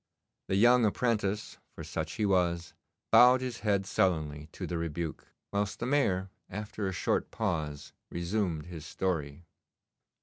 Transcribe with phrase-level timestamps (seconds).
[0.47, 2.73] The young apprentice, for such he was,
[3.11, 8.65] bowed his head sullenly to the rebuke, whilst the Mayor, after a short pause, resumed
[8.65, 9.43] his story.